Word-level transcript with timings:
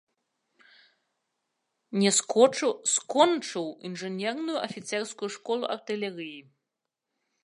Скочыў 2.93 3.69
інжынерную 3.91 4.57
афіцэрскую 4.69 5.29
школу 5.37 5.63
артылерыі. 5.75 6.41